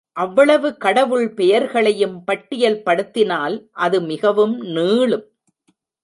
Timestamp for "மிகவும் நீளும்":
4.01-5.25